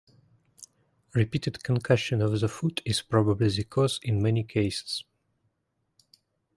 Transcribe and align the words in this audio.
Repeated 1.13 1.63
concussion 1.63 2.23
of 2.23 2.39
the 2.39 2.47
foot 2.47 2.81
is 2.85 3.03
probably 3.03 3.49
the 3.49 3.63
cause 3.63 3.99
in 4.01 4.19
many 4.19 4.43
cases. 4.43 5.03